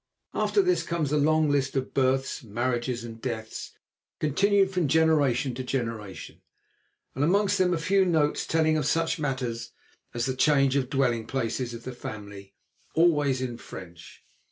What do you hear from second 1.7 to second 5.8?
of births, marriages and deaths continued from generation to